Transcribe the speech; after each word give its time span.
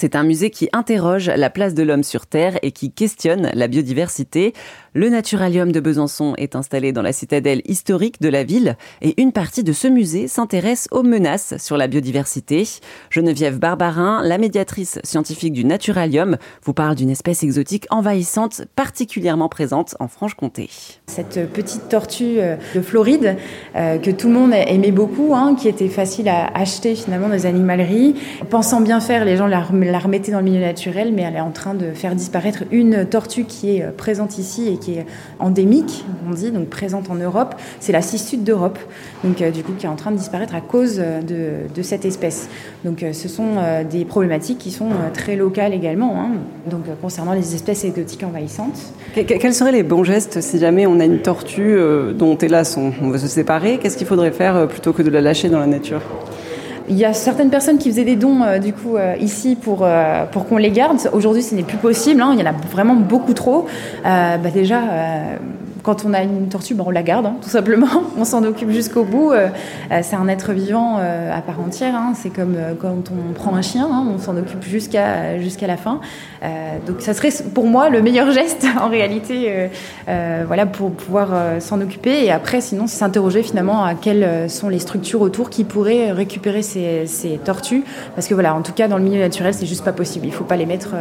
C'est 0.00 0.14
un 0.14 0.22
musée 0.22 0.50
qui 0.50 0.68
interroge 0.72 1.26
la 1.26 1.50
place 1.50 1.74
de 1.74 1.82
l'homme 1.82 2.04
sur 2.04 2.28
Terre 2.28 2.56
et 2.62 2.70
qui 2.70 2.92
questionne 2.92 3.50
la 3.52 3.66
biodiversité. 3.66 4.54
Le 4.94 5.10
Naturalium 5.10 5.70
de 5.70 5.80
Besançon 5.80 6.32
est 6.38 6.56
installé 6.56 6.92
dans 6.92 7.02
la 7.02 7.12
citadelle 7.12 7.60
historique 7.66 8.22
de 8.22 8.30
la 8.30 8.42
ville 8.42 8.76
et 9.02 9.20
une 9.20 9.32
partie 9.32 9.62
de 9.62 9.72
ce 9.74 9.86
musée 9.86 10.28
s'intéresse 10.28 10.88
aux 10.90 11.02
menaces 11.02 11.54
sur 11.58 11.76
la 11.76 11.88
biodiversité. 11.88 12.66
Geneviève 13.10 13.58
Barbarin, 13.58 14.22
la 14.24 14.38
médiatrice 14.38 14.98
scientifique 15.04 15.52
du 15.52 15.66
Naturalium, 15.66 16.38
vous 16.62 16.72
parle 16.72 16.94
d'une 16.94 17.10
espèce 17.10 17.42
exotique 17.42 17.86
envahissante 17.90 18.62
particulièrement 18.76 19.50
présente 19.50 19.94
en 20.00 20.08
Franche-Comté. 20.08 20.70
Cette 21.06 21.52
petite 21.52 21.90
tortue 21.90 22.38
euh, 22.38 22.56
de 22.74 22.80
Floride 22.80 23.36
euh, 23.76 23.98
que 23.98 24.10
tout 24.10 24.28
le 24.28 24.34
monde 24.34 24.52
aimait 24.54 24.90
beaucoup, 24.90 25.34
hein, 25.34 25.54
qui 25.54 25.68
était 25.68 25.88
facile 25.88 26.30
à 26.30 26.46
acheter 26.54 26.94
finalement 26.94 27.28
dans 27.28 27.34
les 27.34 27.44
animaleries. 27.44 28.14
Pensant 28.48 28.80
bien 28.80 29.00
faire, 29.00 29.26
les 29.26 29.36
gens 29.36 29.46
la, 29.46 29.60
remettaient 29.60 30.32
dans 30.32 30.38
le 30.38 30.44
milieu 30.44 30.60
naturel, 30.60 31.12
mais 31.12 31.22
elle 31.22 31.36
est 31.36 31.40
en 31.40 31.50
train 31.50 31.74
de 31.74 31.92
faire 31.92 32.14
disparaître 32.14 32.64
une 32.70 33.04
tortue 33.04 33.44
qui 33.44 33.76
est 33.76 33.82
euh, 33.82 33.90
présente 33.92 34.38
ici 34.38 34.68
et 34.68 34.78
qui 34.78 34.87
endémique, 35.38 36.04
on 36.28 36.32
dit, 36.32 36.50
donc 36.50 36.68
présente 36.68 37.10
en 37.10 37.14
Europe, 37.14 37.54
c'est 37.80 37.92
la 37.92 38.02
sud 38.02 38.44
d'Europe, 38.44 38.78
donc 39.24 39.40
euh, 39.40 39.50
du 39.50 39.62
coup 39.62 39.72
qui 39.78 39.86
est 39.86 39.88
en 39.88 39.96
train 39.96 40.10
de 40.10 40.16
disparaître 40.16 40.54
à 40.54 40.60
cause 40.60 40.96
de, 40.96 41.68
de 41.74 41.82
cette 41.82 42.04
espèce. 42.04 42.48
Donc 42.84 43.02
euh, 43.02 43.12
ce 43.12 43.28
sont 43.28 43.56
euh, 43.56 43.84
des 43.84 44.04
problématiques 44.04 44.58
qui 44.58 44.70
sont 44.70 44.90
très 45.12 45.36
locales 45.36 45.74
également, 45.74 46.20
hein, 46.20 46.30
donc 46.70 46.82
concernant 47.00 47.32
les 47.32 47.54
espèces 47.54 47.84
exotiques 47.84 48.22
envahissantes. 48.22 48.92
quels 49.14 49.54
seraient 49.54 49.72
les 49.72 49.82
bons 49.82 50.04
gestes 50.04 50.40
si 50.40 50.58
jamais 50.58 50.86
on 50.86 51.00
a 51.00 51.04
une 51.04 51.20
tortue 51.20 51.78
dont 52.14 52.36
hélas 52.36 52.76
on 52.76 53.08
veut 53.10 53.18
se 53.18 53.28
séparer? 53.28 53.78
Qu'est-ce 53.78 53.96
qu'il 53.96 54.06
faudrait 54.06 54.32
faire 54.32 54.68
plutôt 54.68 54.92
que 54.92 55.02
de 55.02 55.10
la 55.10 55.20
lâcher 55.20 55.48
dans 55.48 55.58
la 55.58 55.66
nature? 55.66 56.02
Il 56.88 56.96
y 56.96 57.04
a 57.04 57.12
certaines 57.12 57.50
personnes 57.50 57.78
qui 57.78 57.90
faisaient 57.90 58.04
des 58.04 58.16
dons 58.16 58.58
du 58.60 58.72
coup 58.72 58.96
ici 59.20 59.56
pour 59.56 59.86
pour 60.32 60.46
qu'on 60.46 60.56
les 60.56 60.70
garde. 60.70 60.98
Aujourd'hui, 61.12 61.42
ce 61.42 61.54
n'est 61.54 61.62
plus 61.62 61.76
possible. 61.76 62.20
Hein. 62.20 62.30
Il 62.34 62.40
y 62.40 62.42
en 62.42 62.50
a 62.50 62.54
vraiment 62.70 62.94
beaucoup 62.94 63.34
trop. 63.34 63.66
bah 64.04 64.38
déjà 64.52 64.80
quand 65.82 66.04
on 66.04 66.14
a 66.14 66.22
une 66.22 66.48
tortue, 66.48 66.74
ben, 66.74 66.84
on 66.86 66.90
la 66.90 67.02
garde, 67.02 67.26
hein, 67.26 67.36
tout 67.42 67.48
simplement. 67.48 67.88
on 68.18 68.24
s'en 68.24 68.44
occupe 68.44 68.70
jusqu'au 68.70 69.04
bout. 69.04 69.32
Euh, 69.32 69.48
euh, 69.90 70.00
c'est 70.02 70.16
un 70.16 70.28
être 70.28 70.52
vivant 70.52 70.96
euh, 70.98 71.36
à 71.36 71.40
part 71.40 71.60
entière. 71.60 71.94
Hein. 71.94 72.12
C'est 72.14 72.30
comme 72.30 72.56
quand 72.80 73.10
on 73.10 73.32
prend 73.32 73.54
un 73.54 73.62
chien, 73.62 73.88
hein, 73.90 74.06
on 74.14 74.18
s'en 74.18 74.36
occupe 74.36 74.62
jusqu'à 74.62 75.38
jusqu'à 75.38 75.66
la 75.66 75.76
fin. 75.76 76.00
donc 76.86 77.00
ça 77.00 77.14
serait 77.14 77.30
pour 77.54 77.66
moi 77.66 77.90
le 77.90 78.02
meilleur 78.02 78.30
geste 78.32 78.66
en 78.80 78.88
réalité, 78.88 79.68
voilà, 80.06 80.66
pour 80.66 80.92
pouvoir 80.92 81.28
s'en 81.60 81.80
occuper. 81.80 82.24
Et 82.24 82.30
après, 82.30 82.60
sinon, 82.60 82.86
s'interroger 82.86 83.42
finalement 83.42 83.84
à 83.84 83.94
quelles 83.94 84.50
sont 84.50 84.68
les 84.68 84.78
structures 84.78 85.20
autour 85.20 85.50
qui 85.50 85.64
pourraient 85.64 86.12
récupérer 86.12 86.62
ces, 86.62 87.40
tortues. 87.44 87.84
Parce 88.14 88.26
que 88.26 88.34
voilà, 88.34 88.54
en 88.54 88.62
tout 88.62 88.72
cas, 88.72 88.88
dans 88.88 88.98
le 88.98 89.04
milieu 89.04 89.20
naturel, 89.20 89.54
c'est 89.54 89.66
juste 89.66 89.84
pas 89.84 89.92
possible. 89.92 90.26
Il 90.26 90.32
faut 90.32 90.44
pas 90.44 90.56
les 90.56 90.66
mettre. 90.66 90.94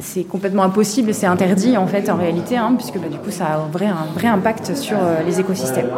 c'est 0.00 0.24
complètement 0.24 0.62
impossible. 0.62 1.14
C'est 1.14 1.26
interdit 1.26 1.76
en 1.76 1.86
fait 1.86 2.08
en 2.10 2.16
réalité, 2.16 2.56
puisque 2.76 2.98
bah, 2.98 3.08
du 3.10 3.18
coup, 3.18 3.30
ça 3.30 3.46
a 3.46 3.56
un 3.56 3.68
vrai, 3.70 3.86
un 3.86 4.15
vrai 4.16 4.28
impact 4.28 4.74
sur 4.74 4.96
euh, 4.96 5.22
les 5.26 5.40
écosystèmes. 5.40 5.88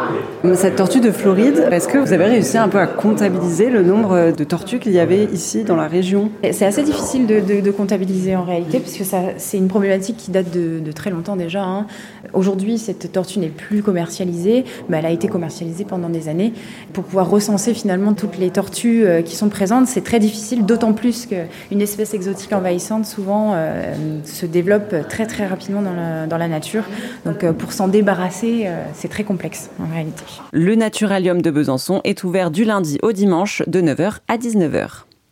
Cette 0.55 0.75
tortue 0.75 1.01
de 1.01 1.13
Floride, 1.13 1.69
est-ce 1.71 1.87
que 1.87 1.99
vous 1.99 2.13
avez 2.13 2.25
réussi 2.25 2.59
un 2.59 2.69
peu 2.69 2.79
à 2.79 2.89
comptabiliser 2.89 3.71
le 3.71 3.83
nombre 3.83 4.33
de 4.33 4.45
tortues 4.45 4.81
qu'il 4.81 4.91
y 4.91 4.99
avait 4.99 5.25
ici 5.27 5.63
dans 5.63 5.77
la 5.77 5.87
région? 5.87 6.31
C'est 6.51 6.67
assez 6.67 6.83
difficile 6.83 7.27
de, 7.27 7.71
comptabiliser 7.71 8.35
en 8.35 8.43
réalité, 8.43 8.81
puisque 8.81 9.05
c'est 9.37 9.57
une 9.57 9.69
problématique 9.69 10.17
qui 10.17 10.33
date 10.33 10.51
de, 10.51 10.93
très 10.93 11.11
longtemps 11.11 11.37
déjà. 11.37 11.63
Hein. 11.63 11.87
Aujourd'hui, 12.33 12.79
cette 12.79 13.13
tortue 13.13 13.39
n'est 13.39 13.49
plus 13.49 13.83
commercialisée, 13.83 14.65
mais 14.89 14.99
elle 14.99 15.07
a 15.07 15.11
été 15.11 15.29
commercialisée 15.29 15.85
pendant 15.85 16.09
des 16.09 16.29
années. 16.29 16.53
Pour 16.93 17.05
pouvoir 17.05 17.31
recenser 17.31 17.73
finalement 17.73 18.15
toutes 18.15 18.37
les 18.39 18.51
tortues 18.51 19.05
euh, 19.05 19.23
qui 19.23 19.37
sont 19.37 19.49
présentes, 19.49 19.87
c'est 19.87 20.03
très 20.03 20.19
difficile, 20.19 20.67
d'autant 20.67 20.93
plus 20.93 21.27
qu'une 21.27 21.81
espèce 21.81 22.15
exotique 22.15 22.53
envahissante 22.53 23.07
souvent 23.07 23.53
euh, 23.55 23.95
se 24.25 24.47
développe 24.47 24.95
très 25.09 25.27
très 25.27 25.47
rapidement 25.47 25.83
dans 25.83 25.95
la, 25.95 26.27
dans 26.27 26.39
la 26.39 26.49
nature. 26.49 26.83
Donc 27.25 27.49
pour 27.53 27.73
s'en 27.73 27.87
euh, 28.09 28.85
c'est 28.95 29.09
très 29.09 29.25
complexe 29.25 29.71
en 29.81 29.93
réalité. 29.93 30.25
Le 30.53 30.75
Naturalium 30.75 31.43
de 31.43 31.51
Besançon 31.51 32.01
est 32.05 32.25
ouvert 32.25 32.51
du 32.51 32.65
lundi 32.65 32.99
au 33.03 33.13
dimanche 33.13 33.63
de 33.67 33.81
9h 33.81 34.19
à 34.29 34.37
19h. 34.37 35.08